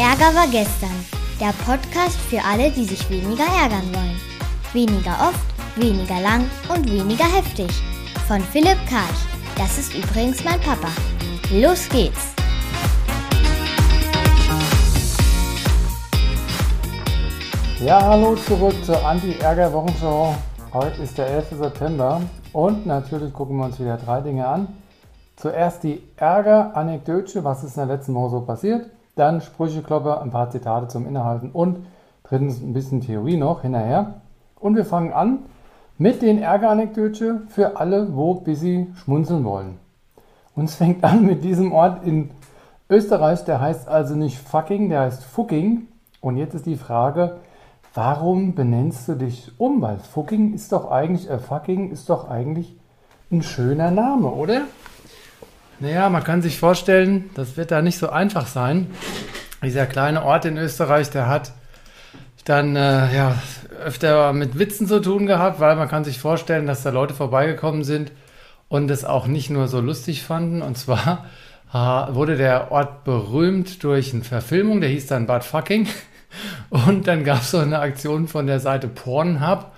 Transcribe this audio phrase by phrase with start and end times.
[0.00, 1.04] Ärger war gestern.
[1.38, 4.18] Der Podcast für alle, die sich weniger ärgern wollen.
[4.72, 5.44] Weniger oft,
[5.76, 7.68] weniger lang und weniger heftig.
[8.26, 9.20] Von Philipp Karch.
[9.58, 10.88] Das ist übrigens mein Papa.
[11.52, 12.32] Los geht's!
[17.84, 20.34] Ja, hallo zurück zur Anti-Ärger-Wochenschau.
[20.72, 21.58] Heute ist der 11.
[21.58, 22.22] September
[22.54, 24.68] und natürlich gucken wir uns wieder drei Dinge an.
[25.36, 28.86] Zuerst die Ärger-Anekdote, was ist in der letzten Woche so passiert.
[29.20, 31.84] Dann Sprücheklopper, ein paar Zitate zum Innehalten und
[32.22, 34.22] drittens ein bisschen Theorie noch hinterher.
[34.58, 35.40] Und wir fangen an
[35.98, 39.76] mit den Ärger-Anekdote für alle, wo busy schmunzeln wollen.
[40.56, 42.30] Und es fängt an mit diesem Ort in
[42.88, 45.88] Österreich, der heißt also nicht fucking, der heißt fucking.
[46.22, 47.36] Und jetzt ist die Frage,
[47.92, 49.82] warum benennst du dich um?
[49.82, 52.74] Weil fucking ist doch eigentlich, äh, fucking ist doch eigentlich
[53.30, 54.62] ein schöner Name, oder?
[55.80, 58.88] Naja, man kann sich vorstellen, das wird da nicht so einfach sein.
[59.64, 61.52] Dieser kleine Ort in Österreich, der hat
[62.44, 63.40] dann äh, ja,
[63.82, 67.82] öfter mit Witzen zu tun gehabt, weil man kann sich vorstellen, dass da Leute vorbeigekommen
[67.82, 68.12] sind
[68.68, 70.60] und es auch nicht nur so lustig fanden.
[70.60, 71.24] Und zwar
[71.72, 75.88] äh, wurde der Ort berühmt durch eine Verfilmung, der hieß dann Bad Fucking.
[76.70, 79.72] Und dann gab es so eine Aktion von der Seite Pornhub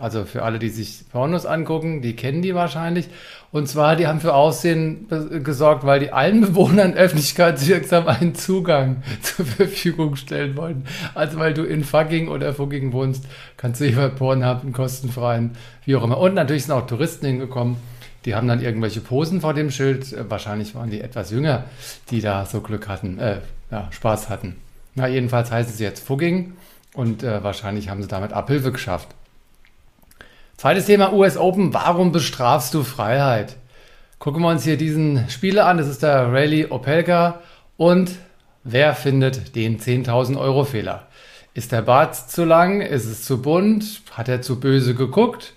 [0.00, 3.08] also für alle, die sich Pornos angucken, die kennen die wahrscheinlich.
[3.50, 5.08] Und zwar, die haben für Aussehen
[5.42, 10.84] gesorgt, weil die allen Bewohnern öffentlichkeitswirksam einen Zugang zur Verfügung stellen wollten.
[11.14, 13.24] Also weil du in Fucking oder Fucking wohnst,
[13.56, 15.52] kannst du bei Pornhub einen kostenfreien,
[15.84, 16.18] wie auch immer.
[16.18, 17.76] Und natürlich sind auch Touristen hingekommen.
[18.24, 20.14] Die haben dann irgendwelche Posen vor dem Schild.
[20.28, 21.64] Wahrscheinlich waren die etwas jünger,
[22.10, 23.38] die da so Glück hatten, äh,
[23.70, 24.56] ja, Spaß hatten.
[24.94, 26.54] Na, jedenfalls heißen sie jetzt Fugging
[26.92, 29.08] und äh, wahrscheinlich haben sie damit Abhilfe geschafft.
[30.58, 31.72] Zweites Thema US Open.
[31.72, 33.54] Warum bestrafst du Freiheit?
[34.18, 35.78] Gucken wir uns hier diesen Spieler an.
[35.78, 37.42] Das ist der Rayleigh Opelka.
[37.76, 38.16] Und
[38.64, 41.06] wer findet den 10.000 Euro Fehler?
[41.54, 42.80] Ist der Bart zu lang?
[42.80, 44.02] Ist es zu bunt?
[44.10, 45.52] Hat er zu böse geguckt?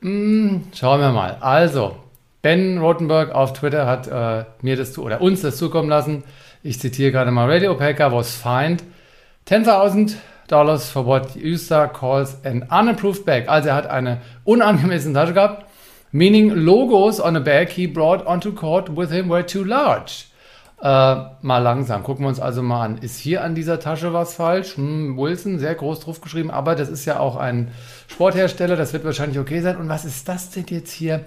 [0.00, 1.36] Hm, schauen wir mal.
[1.38, 1.94] Also,
[2.42, 6.24] Ben Rotenberg auf Twitter hat äh, mir das zu, oder uns das zukommen lassen.
[6.64, 7.48] Ich zitiere gerade mal.
[7.48, 8.82] Rayleigh Opelka was fined
[9.46, 10.16] 10.000
[10.48, 13.48] dollars for what user calls an unapproved bag.
[13.48, 15.66] Also er hat eine unangemessene Tasche gehabt.
[16.12, 20.26] Meaning logos on a bag he brought onto court with him were too large.
[20.80, 22.02] Äh, mal langsam.
[22.02, 22.98] Gucken wir uns also mal an.
[22.98, 24.76] Ist hier an dieser Tasche was falsch?
[24.76, 27.70] Hm, Wilson, sehr groß drauf geschrieben, aber das ist ja auch ein
[28.08, 29.76] Sporthersteller, das wird wahrscheinlich okay sein.
[29.76, 31.24] Und was ist das denn jetzt hier?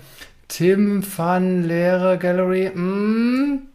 [0.48, 2.72] Tim van Leere Gallery?
[2.74, 3.69] Hm,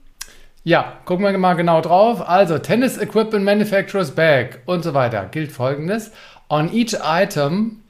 [0.64, 2.26] ja, gucken wir mal genau drauf.
[2.26, 5.26] Also Tennis Equipment Manufacturer's Bag und so weiter.
[5.30, 6.10] Gilt folgendes.
[6.48, 7.82] On each item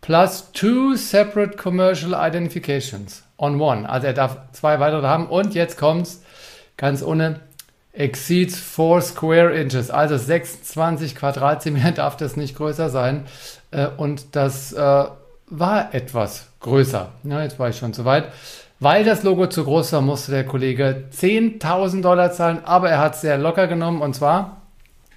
[0.00, 3.88] plus two separate commercial identifications on one.
[3.88, 5.28] Also er darf zwei weitere haben.
[5.28, 6.22] Und jetzt kommt's
[6.76, 7.40] ganz ohne
[7.92, 9.90] exceeds 4 square inches.
[9.90, 13.26] Also 26 Quadratzentimeter darf das nicht größer sein.
[13.70, 15.04] Äh, und das äh,
[15.46, 17.12] war etwas größer.
[17.22, 18.32] Jetzt war ich schon zu weit.
[18.82, 23.14] Weil das Logo zu groß war, musste der Kollege 10.000 Dollar zahlen, aber er hat
[23.14, 24.62] es sehr locker genommen und zwar,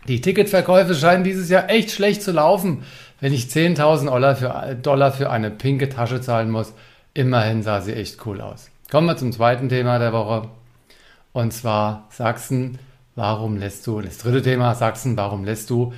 [0.10, 2.84] die Ticketverkäufe scheinen dieses Jahr echt schlecht zu laufen,
[3.22, 6.74] wenn ich 10.000 Dollar für, Dollar für eine pinke Tasche zahlen muss.
[7.14, 8.70] Immerhin sah sie echt cool aus.
[8.92, 10.50] Kommen wir zum zweiten Thema der Woche
[11.32, 12.80] und zwar Sachsen,
[13.16, 15.94] warum lässt du, das dritte Thema Sachsen, warum lässt du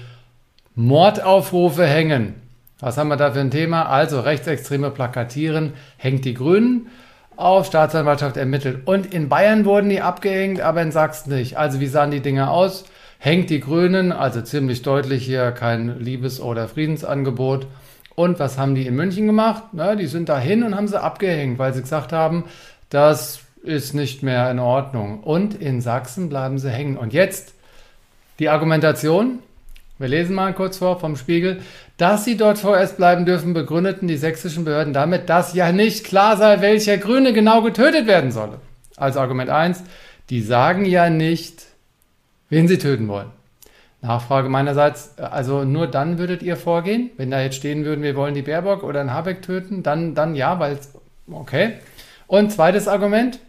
[0.76, 2.36] Mordaufrufe hängen?
[2.80, 3.90] Was haben wir da für ein Thema?
[3.90, 6.90] Also rechtsextreme Plakatieren hängt die Grünen
[7.38, 8.80] auf Staatsanwaltschaft ermittelt.
[8.86, 11.58] Und in Bayern wurden die abgehängt, aber in Sachsen nicht.
[11.58, 12.86] Also wie sahen die Dinge aus?
[13.20, 17.68] Hängt die Grünen, also ziemlich deutlich hier kein Liebes- oder Friedensangebot.
[18.16, 19.64] Und was haben die in München gemacht?
[19.74, 22.46] Na, die sind dahin und haben sie abgehängt, weil sie gesagt haben,
[22.90, 25.22] das ist nicht mehr in Ordnung.
[25.24, 26.98] Und in Sachsen bleiben sie hängen.
[26.98, 27.54] Und jetzt
[28.40, 29.40] die Argumentation.
[29.98, 31.62] Wir lesen mal kurz vor vom Spiegel.
[31.98, 36.36] Dass sie dort vorerst bleiben dürfen, begründeten die sächsischen Behörden damit, dass ja nicht klar
[36.36, 38.60] sei, welcher Grüne genau getötet werden solle.
[38.98, 39.84] Also Argument 1,
[40.30, 41.64] die sagen ja nicht,
[42.50, 43.30] wen sie töten wollen.
[44.02, 48.36] Nachfrage meinerseits, also nur dann würdet ihr vorgehen, wenn da jetzt stehen würden, wir wollen
[48.36, 50.78] die Baerbock oder einen Habeck töten, dann, dann ja, weil,
[51.32, 51.74] okay.
[52.28, 53.40] Und zweites Argument,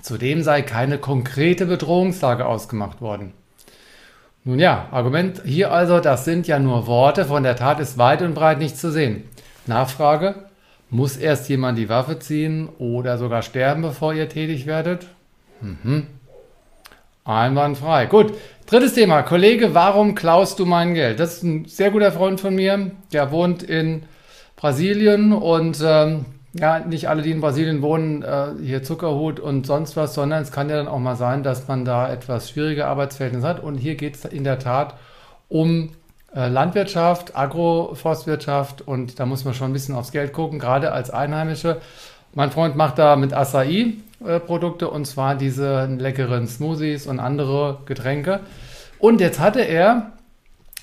[0.00, 3.32] zudem sei keine konkrete Bedrohungslage ausgemacht worden.
[4.44, 8.22] Nun ja, Argument hier also, das sind ja nur Worte, von der Tat ist weit
[8.22, 9.24] und breit nichts zu sehen.
[9.66, 10.46] Nachfrage,
[10.90, 15.06] muss erst jemand die Waffe ziehen oder sogar sterben, bevor ihr tätig werdet?
[15.60, 16.06] Mhm.
[17.24, 18.06] Einwandfrei.
[18.06, 18.32] Gut,
[18.64, 19.22] drittes Thema.
[19.22, 21.20] Kollege, warum klaust du mein Geld?
[21.20, 24.04] Das ist ein sehr guter Freund von mir, der wohnt in
[24.56, 26.24] Brasilien und ähm,
[26.58, 30.52] ja, nicht alle, die in Brasilien wohnen, äh, hier Zuckerhut und sonst was, sondern es
[30.52, 33.62] kann ja dann auch mal sein, dass man da etwas schwierige Arbeitsverhältnisse hat.
[33.62, 34.94] Und hier geht es in der Tat
[35.48, 35.90] um
[36.34, 41.10] äh, Landwirtschaft, Agroforstwirtschaft und da muss man schon ein bisschen aufs Geld gucken, gerade als
[41.10, 41.80] Einheimische.
[42.34, 43.94] Mein Freund macht da mit Acai
[44.24, 48.40] äh, Produkte und zwar diese leckeren Smoothies und andere Getränke.
[48.98, 50.12] Und jetzt hatte er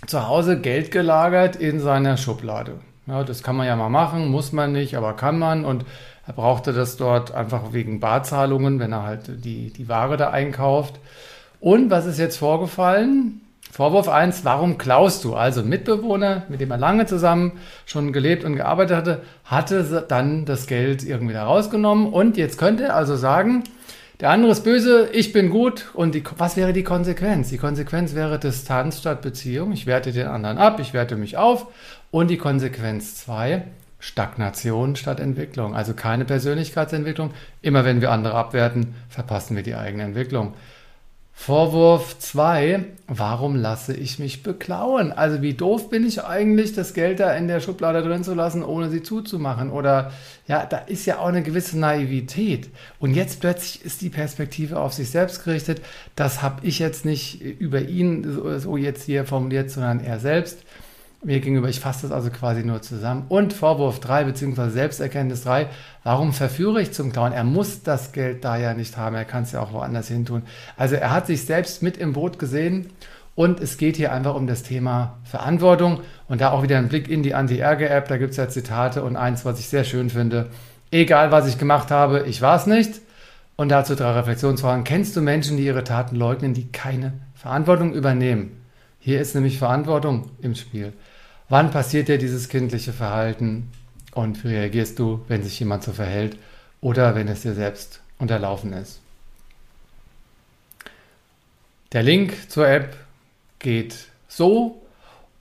[0.08, 2.80] zu Hause Geld gelagert in seiner Schublade.
[3.08, 5.64] Ja, das kann man ja mal machen, muss man nicht, aber kann man.
[5.64, 5.86] Und
[6.26, 11.00] er brauchte das dort einfach wegen Barzahlungen, wenn er halt die, die Ware da einkauft.
[11.60, 13.42] Und was ist jetzt vorgefallen?
[13.72, 15.36] Vorwurf 1, warum klaust du?
[15.36, 20.46] Also ein Mitbewohner, mit dem er lange zusammen schon gelebt und gearbeitet hatte, hatte dann
[20.46, 23.64] das Geld irgendwie da rausgenommen und jetzt könnte er also sagen,
[24.22, 27.50] der andere ist böse, ich bin gut und die, was wäre die Konsequenz?
[27.50, 29.74] Die Konsequenz wäre Distanz statt Beziehung.
[29.74, 31.68] Ich werte den anderen ab, ich werte mich auf
[32.12, 33.64] und die Konsequenz 2,
[34.00, 35.76] Stagnation statt Entwicklung.
[35.76, 37.32] Also keine Persönlichkeitsentwicklung.
[37.62, 40.54] Immer wenn wir andere abwerten, verpassen wir die eigene Entwicklung.
[41.38, 45.12] Vorwurf 2, warum lasse ich mich beklauen?
[45.12, 48.64] Also wie doof bin ich eigentlich, das Geld da in der Schublade drin zu lassen,
[48.64, 49.70] ohne sie zuzumachen?
[49.70, 50.14] Oder
[50.48, 52.70] ja, da ist ja auch eine gewisse Naivität.
[53.00, 55.82] Und jetzt plötzlich ist die Perspektive auf sich selbst gerichtet.
[56.16, 60.60] Das habe ich jetzt nicht über ihn so jetzt hier formuliert, sondern er selbst
[61.26, 61.68] mir gegenüber.
[61.70, 63.26] Ich fasse das also quasi nur zusammen.
[63.30, 65.68] Und Vorwurf 3 beziehungsweise Selbsterkenntnis 3,
[66.04, 67.34] warum verführe ich zum Klauen?
[67.34, 70.26] Er muss das Geld da ja nicht haben, er kann es ja auch woanders hin
[70.26, 70.44] tun.
[70.78, 72.92] Also er hat sich selbst mit im Boot gesehen
[73.34, 77.10] und es geht hier einfach um das Thema Verantwortung und da auch wieder ein Blick
[77.10, 80.50] in die Anti-Ärger-App, da gibt es ja Zitate und eins, was ich sehr schön finde.
[80.92, 83.02] Egal, was ich gemacht habe, ich war es nicht.
[83.58, 84.84] Und dazu drei Reflexionsfragen.
[84.84, 88.52] Kennst du Menschen, die ihre Taten leugnen, die keine Verantwortung übernehmen?
[89.00, 90.92] Hier ist nämlich Verantwortung im Spiel.
[91.48, 93.72] Wann passiert dir dieses kindliche Verhalten
[94.14, 96.38] und wie reagierst du, wenn sich jemand so verhält
[96.82, 99.00] oder wenn es dir selbst unterlaufen ist?
[101.92, 102.96] Der Link zur App
[103.60, 104.82] geht so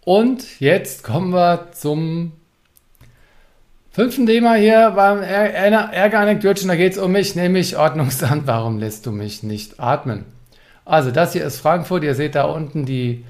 [0.03, 2.33] und jetzt kommen wir zum
[3.91, 6.69] fünften Thema hier beim Ärger-Anekdötchen.
[6.69, 8.47] Da geht es um mich, nämlich Ordnungsamt.
[8.47, 10.27] Warum lässt du mich nicht atmen?
[10.85, 12.05] Also das hier ist Frankfurt.
[12.05, 13.25] Ihr seht da unten die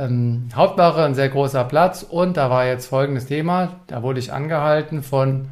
[0.00, 2.02] ähm, Hauptwache, ein sehr großer Platz.
[2.02, 3.80] Und da war jetzt folgendes Thema.
[3.86, 5.48] Da wurde ich angehalten von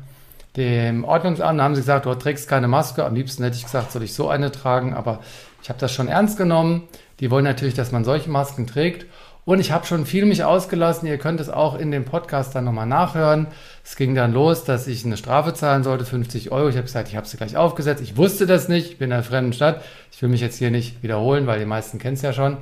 [0.56, 1.58] dem Ordnungsamt.
[1.58, 3.04] Da haben sie gesagt, du trägst keine Maske.
[3.04, 4.94] Am liebsten hätte ich gesagt, soll ich so eine tragen.
[4.94, 5.20] Aber
[5.62, 6.84] ich habe das schon ernst genommen.
[7.20, 9.06] Die wollen natürlich, dass man solche Masken trägt.
[9.44, 11.08] Und ich habe schon viel mich ausgelassen.
[11.08, 13.46] Ihr könnt es auch in dem Podcast dann nochmal nachhören.
[13.82, 16.68] Es ging dann los, dass ich eine Strafe zahlen sollte, 50 Euro.
[16.68, 18.02] Ich habe gesagt, ich habe sie gleich aufgesetzt.
[18.02, 18.90] Ich wusste das nicht.
[18.90, 19.82] Ich bin in einer fremden Stadt.
[20.12, 22.58] Ich will mich jetzt hier nicht wiederholen, weil die meisten kennen es ja schon.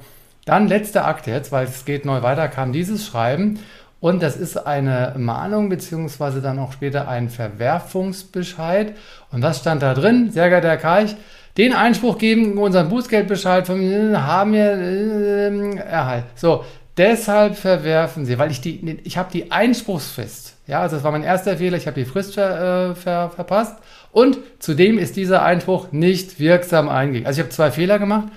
[0.46, 3.58] Dann letzter Akt jetzt, weil es geht neu weiter, kam dieses Schreiben
[3.98, 8.94] und das ist eine Mahnung beziehungsweise dann auch später ein Verwerfungsbescheid.
[9.32, 10.31] Und was stand da drin?
[10.31, 11.16] Sehr geehrter Herr Karch,
[11.56, 13.81] den Einspruch geben, unseren Bußgeldbescheid von
[14.16, 16.28] haben wir äh, erhalten.
[16.37, 16.64] So,
[16.96, 20.58] deshalb verwerfen Sie, weil ich die, ich habe die Einspruchsfrist.
[20.69, 23.78] Ja, also das war mein erster Fehler, ich habe die Frist ver, äh, ver, verpasst.
[24.12, 27.26] Und zudem ist dieser Einspruch nicht wirksam eingegangen.
[27.26, 28.28] Also ich habe zwei Fehler gemacht,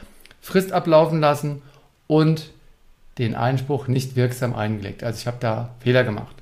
[0.42, 1.62] Frist ablaufen lassen
[2.10, 2.50] und
[3.20, 5.04] den Einspruch nicht wirksam eingelegt.
[5.04, 6.36] Also ich habe da Fehler gemacht.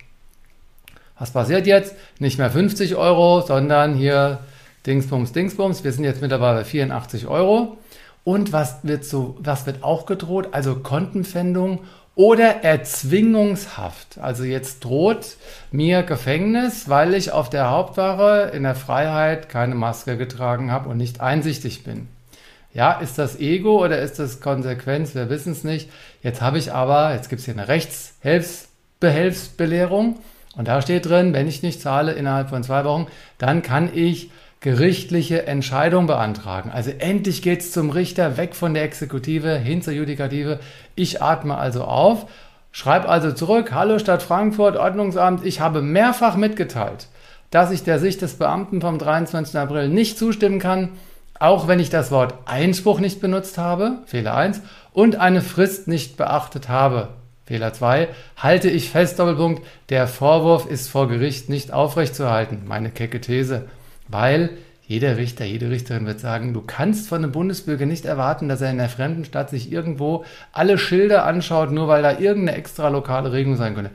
[1.19, 1.93] Was passiert jetzt?
[2.19, 4.39] Nicht mehr 50 Euro, sondern hier
[4.85, 5.83] Dingsbums, Dingsbums.
[5.83, 7.77] Wir sind jetzt mittlerweile bei 84 Euro.
[8.23, 10.49] Und was wird so, was wird auch gedroht?
[10.51, 11.79] Also Kontenpfändung
[12.15, 14.19] oder Erzwingungshaft.
[14.19, 15.35] Also jetzt droht
[15.71, 20.97] mir Gefängnis, weil ich auf der Hauptwache in der Freiheit keine Maske getragen habe und
[20.97, 22.07] nicht einsichtig bin.
[22.73, 25.15] Ja, ist das Ego oder ist das Konsequenz?
[25.15, 25.89] Wir wissen es nicht.
[26.21, 30.17] Jetzt habe ich aber, jetzt gibt es hier eine Rechtsbehelfsbelehrung
[30.55, 33.07] und da steht drin, wenn ich nicht zahle innerhalb von zwei Wochen,
[33.37, 36.71] dann kann ich gerichtliche Entscheidung beantragen.
[36.71, 40.59] Also endlich geht es zum Richter, weg von der Exekutive hin zur Judikative.
[40.95, 42.25] Ich atme also auf,
[42.71, 47.07] schreibe also zurück, Hallo Stadt Frankfurt, Ordnungsamt, ich habe mehrfach mitgeteilt,
[47.51, 49.59] dass ich der Sicht des Beamten vom 23.
[49.59, 50.89] April nicht zustimmen kann
[51.39, 54.61] auch wenn ich das Wort Einspruch nicht benutzt habe, Fehler 1,
[54.93, 57.09] und eine Frist nicht beachtet habe,
[57.45, 63.21] Fehler 2, halte ich fest, Doppelpunkt, der Vorwurf ist vor Gericht nicht aufrechtzuerhalten, meine kecke
[63.21, 63.65] These,
[64.07, 64.49] weil
[64.87, 68.71] jeder Richter, jede Richterin wird sagen, du kannst von einem Bundesbürger nicht erwarten, dass er
[68.71, 73.33] in der fremden Stadt sich irgendwo alle Schilder anschaut, nur weil da irgendeine extra lokale
[73.33, 73.91] Regelung sein könnte.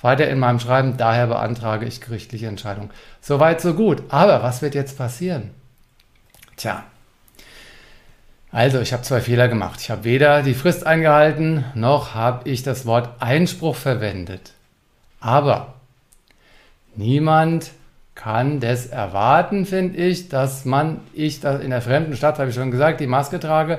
[0.00, 2.90] Weiter in meinem Schreiben, daher beantrage ich gerichtliche Entscheidung.
[3.20, 4.02] Soweit, so gut.
[4.08, 5.50] Aber was wird jetzt passieren?
[6.60, 6.84] Tja.
[8.52, 9.80] Also, ich habe zwei Fehler gemacht.
[9.80, 14.52] Ich habe weder die Frist eingehalten, noch habe ich das Wort Einspruch verwendet.
[15.20, 15.72] Aber
[16.96, 17.70] niemand
[18.14, 22.54] kann das erwarten, finde ich, dass man, ich das in der fremden Stadt, habe ich
[22.54, 23.78] schon gesagt, die Maske trage.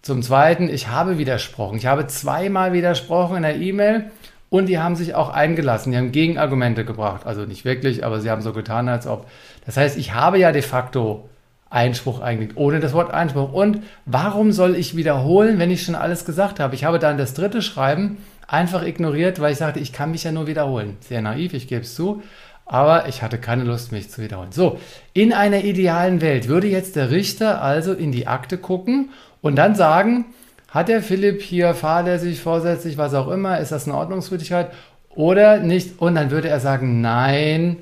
[0.00, 1.76] Zum Zweiten, ich habe widersprochen.
[1.76, 4.10] Ich habe zweimal widersprochen in der E-Mail
[4.48, 5.92] und die haben sich auch eingelassen.
[5.92, 7.26] Die haben Gegenargumente gebracht.
[7.26, 9.28] Also nicht wirklich, aber sie haben so getan, als ob.
[9.66, 11.28] Das heißt, ich habe ja de facto
[11.76, 13.52] Einspruch eigentlich, ohne das Wort Einspruch.
[13.52, 16.74] Und warum soll ich wiederholen, wenn ich schon alles gesagt habe?
[16.74, 18.16] Ich habe dann das dritte Schreiben
[18.48, 20.96] einfach ignoriert, weil ich sagte, ich kann mich ja nur wiederholen.
[21.00, 22.22] Sehr naiv, ich gebe es zu.
[22.64, 24.52] Aber ich hatte keine Lust, mich zu wiederholen.
[24.52, 24.80] So,
[25.12, 29.10] in einer idealen Welt würde jetzt der Richter also in die Akte gucken
[29.42, 30.24] und dann sagen,
[30.68, 34.70] hat der Philipp hier fahrlässig, vorsätzlich, was auch immer, ist das eine Ordnungswidrigkeit
[35.14, 36.00] oder nicht?
[36.00, 37.76] Und dann würde er sagen, nein.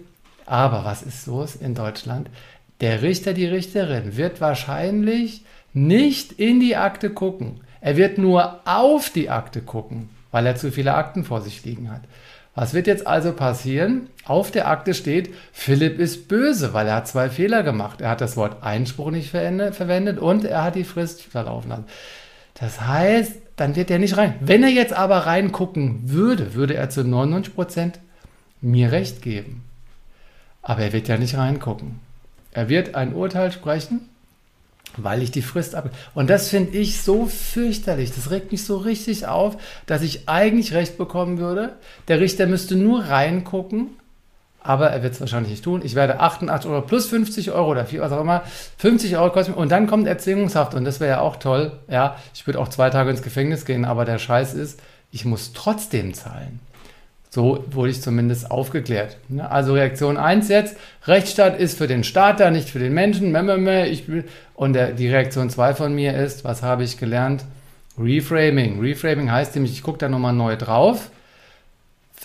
[0.46, 2.28] Aber was ist los in Deutschland?
[2.80, 7.60] Der Richter, die Richterin wird wahrscheinlich nicht in die Akte gucken.
[7.80, 11.90] Er wird nur auf die Akte gucken, weil er zu viele Akten vor sich liegen
[11.90, 12.02] hat.
[12.54, 14.08] Was wird jetzt also passieren?
[14.24, 18.00] Auf der Akte steht, Philipp ist böse, weil er hat zwei Fehler gemacht.
[18.00, 21.86] Er hat das Wort Einspruch nicht verwendet und er hat die Frist verlaufen lassen.
[22.54, 24.36] Das heißt, dann wird er nicht rein.
[24.40, 28.00] Wenn er jetzt aber reingucken würde, würde er zu 99 Prozent
[28.60, 29.64] mir recht geben.
[30.62, 32.00] Aber er wird ja nicht reingucken.
[32.54, 34.08] Er wird ein Urteil sprechen,
[34.96, 35.90] weil ich die Frist ab.
[36.14, 38.12] Und das finde ich so fürchterlich.
[38.14, 41.74] Das regt mich so richtig auf, dass ich eigentlich recht bekommen würde.
[42.08, 43.90] Der Richter müsste nur reingucken
[44.64, 45.82] aber er wird es wahrscheinlich nicht tun.
[45.84, 48.42] Ich werde 88 Euro plus 50 Euro oder viel, was auch immer,
[48.78, 51.72] 50 Euro kosten und dann kommt Erzwingungshaft und das wäre ja auch toll.
[51.86, 54.80] Ja, ich würde auch zwei Tage ins Gefängnis gehen, aber der Scheiß ist,
[55.12, 56.60] ich muss trotzdem zahlen.
[57.34, 59.16] So wurde ich zumindest aufgeklärt.
[59.48, 60.76] Also Reaktion 1 jetzt,
[61.06, 63.34] Rechtsstaat ist für den Staat da, nicht für den Menschen.
[63.86, 64.04] Ich,
[64.54, 67.44] und die Reaktion 2 von mir ist, was habe ich gelernt?
[67.98, 68.80] Reframing.
[68.80, 71.10] Reframing heißt nämlich, ich gucke da nochmal neu drauf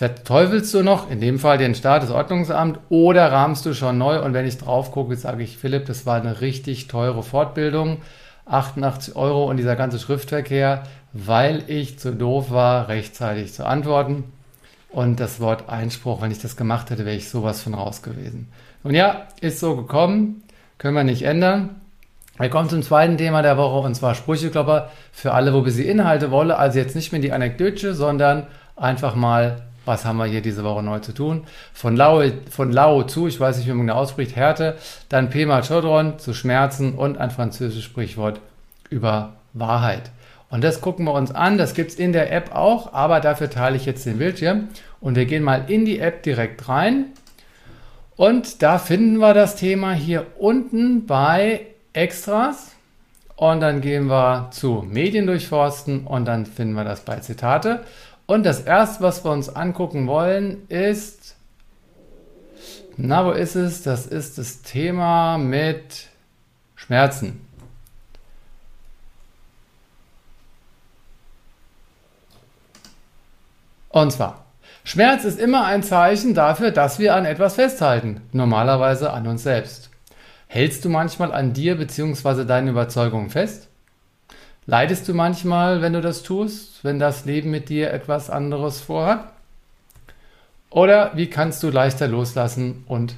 [0.00, 4.22] Verteufelst du noch, in dem Fall den Staat, das Ordnungsamt, oder rahmst du schon neu?
[4.22, 7.98] Und wenn ich drauf gucke, sage ich, Philipp, das war eine richtig teure Fortbildung.
[8.46, 14.24] 88 Euro und dieser ganze Schriftverkehr, weil ich zu doof war, rechtzeitig zu antworten.
[14.92, 18.48] Und das Wort Einspruch, wenn ich das gemacht hätte, wäre ich sowas von raus gewesen.
[18.82, 20.42] Und ja, ist so gekommen,
[20.78, 21.80] können wir nicht ändern.
[22.38, 25.86] Wir kommen zum zweiten Thema der Woche und zwar Sprücheklopper für alle, wo wir sie
[25.86, 26.50] Inhalte wollen.
[26.50, 30.82] Also jetzt nicht mehr die Anekdote, sondern einfach mal was haben wir hier diese Woche
[30.82, 31.44] neu zu tun?
[31.72, 34.76] Von Lau, von Lau zu, ich weiß nicht, wie man genau ausspricht, Härte,
[35.08, 38.40] dann Pema Chodron zu Schmerzen und ein französisches Sprichwort
[38.88, 40.10] über Wahrheit.
[40.50, 43.48] Und das gucken wir uns an, das gibt es in der App auch, aber dafür
[43.48, 44.68] teile ich jetzt den Bildschirm
[45.00, 47.06] und wir gehen mal in die App direkt rein.
[48.16, 52.72] Und da finden wir das Thema hier unten bei Extras.
[53.36, 57.82] Und dann gehen wir zu Medien durchforsten und dann finden wir das bei Zitate.
[58.26, 61.36] Und das erste, was wir uns angucken wollen, ist,
[62.98, 63.82] na, wo ist es?
[63.82, 66.08] Das ist das Thema mit
[66.76, 67.40] Schmerzen.
[73.90, 74.46] Und zwar,
[74.84, 79.90] Schmerz ist immer ein Zeichen dafür, dass wir an etwas festhalten, normalerweise an uns selbst.
[80.46, 82.44] Hältst du manchmal an dir bzw.
[82.44, 83.68] deinen Überzeugungen fest?
[84.66, 89.24] Leidest du manchmal, wenn du das tust, wenn das Leben mit dir etwas anderes vorhat?
[90.70, 93.16] Oder wie kannst du leichter loslassen und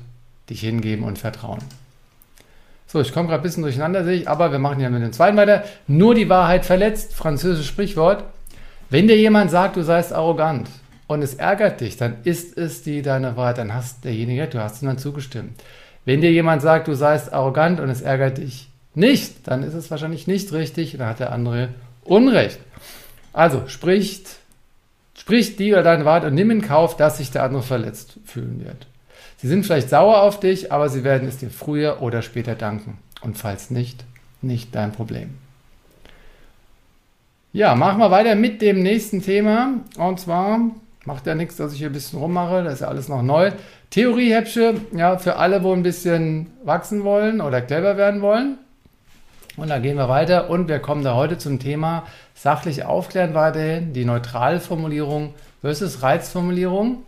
[0.49, 1.61] dich hingeben und vertrauen?
[2.87, 5.13] So, ich komme gerade ein bisschen durcheinander, sehe ich, aber wir machen ja mit dem
[5.13, 5.65] zweiten weiter.
[5.87, 8.25] Nur die Wahrheit verletzt, französisches Sprichwort.
[8.93, 10.69] Wenn dir jemand sagt, du seist arrogant
[11.07, 14.83] und es ärgert dich, dann ist es die deine Wahrheit, dann hast derjenige, du hast
[14.83, 15.59] ihm dann zugestimmt.
[16.05, 19.91] Wenn dir jemand sagt, du seist arrogant und es ärgert dich, nicht, dann ist es
[19.91, 21.71] wahrscheinlich nicht richtig, dann hat der andere
[22.05, 22.61] Unrecht.
[23.33, 24.27] Also spricht,
[25.17, 28.63] spricht die oder deine Wahrheit und nimm in Kauf, dass sich der andere verletzt fühlen
[28.63, 28.87] wird.
[29.39, 32.99] Sie sind vielleicht sauer auf dich, aber sie werden es dir früher oder später danken.
[33.23, 34.05] Und falls nicht,
[34.43, 35.31] nicht dein Problem.
[37.55, 39.75] Ja, machen wir weiter mit dem nächsten Thema.
[39.99, 40.59] Und zwar
[41.05, 43.51] macht ja nichts, dass ich hier ein bisschen rummache, das ist ja alles noch neu.
[43.91, 48.57] Theoriehäppsche, ja, für alle, wo ein bisschen wachsen wollen oder clever werden wollen.
[49.59, 52.05] Und dann gehen wir weiter und wir kommen da heute zum Thema
[52.35, 57.03] sachlich aufklären weiterhin, die Neutralformulierung versus Reizformulierung.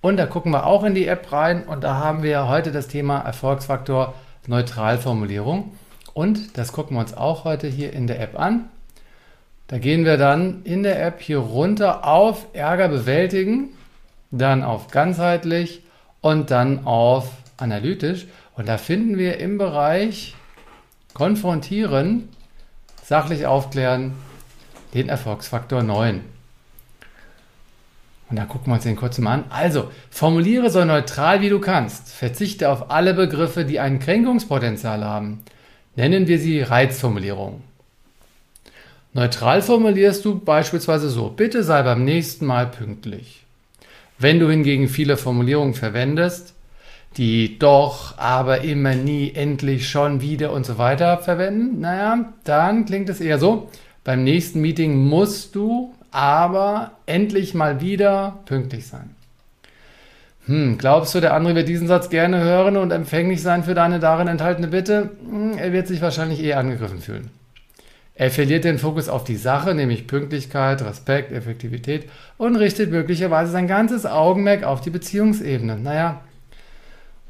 [0.00, 2.88] Und da gucken wir auch in die App rein und da haben wir heute das
[2.88, 4.14] Thema Erfolgsfaktor
[4.46, 5.72] Neutralformulierung.
[6.14, 8.70] Und das gucken wir uns auch heute hier in der App an.
[9.70, 13.68] Da gehen wir dann in der App hier runter auf Ärger bewältigen,
[14.32, 15.84] dann auf ganzheitlich
[16.20, 18.26] und dann auf analytisch.
[18.56, 20.34] Und da finden wir im Bereich
[21.14, 22.30] konfrontieren,
[23.04, 24.14] sachlich aufklären,
[24.92, 26.20] den Erfolgsfaktor 9.
[28.28, 29.44] Und da gucken wir uns den kurz mal an.
[29.50, 32.08] Also, formuliere so neutral wie du kannst.
[32.08, 35.44] Verzichte auf alle Begriffe, die ein Kränkungspotenzial haben.
[35.94, 37.69] Nennen wir sie Reizformulierungen.
[39.12, 43.44] Neutral formulierst du beispielsweise so, bitte sei beim nächsten Mal pünktlich.
[44.18, 46.54] Wenn du hingegen viele Formulierungen verwendest,
[47.16, 53.08] die doch, aber immer nie, endlich, schon, wieder und so weiter verwenden, naja, dann klingt
[53.08, 53.68] es eher so,
[54.04, 59.16] beim nächsten Meeting musst du aber endlich mal wieder pünktlich sein.
[60.46, 63.98] Hm, glaubst du, der andere wird diesen Satz gerne hören und empfänglich sein für deine
[63.98, 65.10] darin enthaltene Bitte?
[65.28, 67.39] Hm, er wird sich wahrscheinlich eher angegriffen fühlen.
[68.20, 73.66] Er verliert den Fokus auf die Sache, nämlich Pünktlichkeit, Respekt, Effektivität und richtet möglicherweise sein
[73.66, 75.78] ganzes Augenmerk auf die Beziehungsebene.
[75.78, 76.20] Naja,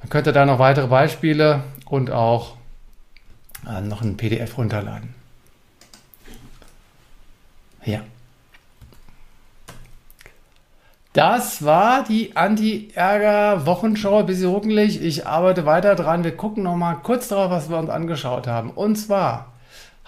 [0.01, 2.57] man könnte da noch weitere Beispiele und auch
[3.69, 5.15] äh, noch ein PDF runterladen.
[7.85, 8.01] Ja.
[11.13, 14.25] Das war die Anti-Ärger-Wochenschau.
[14.25, 15.01] Bisschen ruckelig.
[15.01, 16.25] Ich arbeite weiter dran.
[16.25, 18.71] Wir gucken noch mal kurz darauf, was wir uns angeschaut haben.
[18.71, 19.51] Und zwar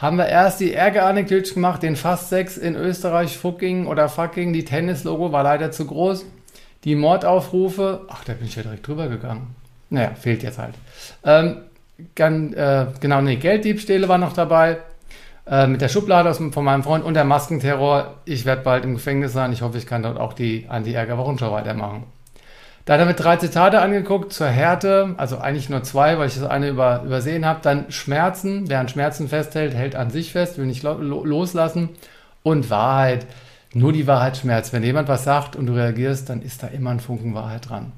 [0.02, 4.52] haben wir erst die Ärger-Anekdote gemacht, den Fast 6 in Österreich, Fucking oder Fucking.
[4.52, 6.26] Die Tennis-Logo war leider zu groß.
[6.82, 8.00] Die Mordaufrufe.
[8.08, 9.54] Ach, da bin ich ja direkt drüber gegangen.
[9.90, 10.74] Naja, fehlt jetzt halt.
[11.22, 11.58] Ähm,
[12.16, 14.78] gan, äh, genau, nee, Gelddiebstähle war noch dabei.
[15.46, 18.14] Äh, mit der Schublade aus, von meinem Freund und der Maskenterror.
[18.24, 19.52] Ich werde bald im Gefängnis sein.
[19.52, 22.06] Ich hoffe, ich kann dort auch die Anti-Ärger-Wochenschau weitermachen.
[22.84, 26.34] Da hat er mit drei Zitate angeguckt zur Härte, also eigentlich nur zwei, weil ich
[26.34, 27.60] das eine über, übersehen habe.
[27.62, 31.90] Dann Schmerzen, wer an Schmerzen festhält, hält an sich fest, will nicht lo loslassen.
[32.42, 33.26] Und Wahrheit,
[33.72, 34.72] nur die Wahrheit schmerzt.
[34.72, 37.92] Wenn jemand was sagt und du reagierst, dann ist da immer ein Funken Wahrheit dran.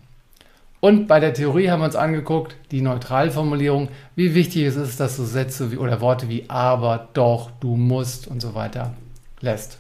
[0.80, 5.16] Und bei der Theorie haben wir uns angeguckt, die Neutralformulierung, wie wichtig es ist, dass
[5.16, 8.92] du Sätze wie, oder Worte wie aber, doch, du musst und so weiter
[9.40, 9.78] lässt.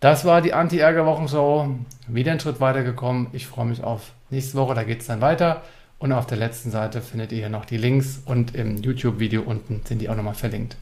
[0.00, 1.70] Das war die Anti-Ärger-Wochenshow.
[2.08, 3.28] Wieder einen Schritt weitergekommen.
[3.32, 5.62] Ich freue mich auf nächste Woche, da geht es dann weiter.
[5.98, 10.00] Und auf der letzten Seite findet ihr noch die Links und im YouTube-Video unten sind
[10.00, 10.76] die auch nochmal verlinkt.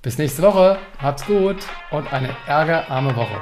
[0.00, 1.56] Bis nächste Woche, habt's gut
[1.90, 3.36] und eine ärgerarme Woche.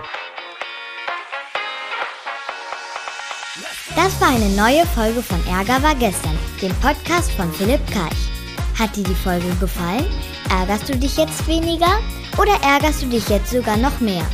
[3.95, 8.31] Das war eine neue Folge von Ärger war gestern, dem Podcast von Philipp Karch.
[8.79, 10.05] Hat dir die Folge gefallen?
[10.51, 12.01] Ärgerst du dich jetzt weniger
[12.37, 14.27] oder ärgerst du dich jetzt sogar noch mehr?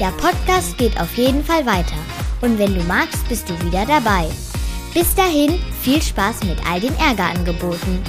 [0.00, 1.94] Der Podcast geht auf jeden Fall weiter
[2.40, 4.28] und wenn du magst, bist du wieder dabei.
[4.92, 8.02] Bis dahin, viel Spaß mit all den Ärgerangeboten.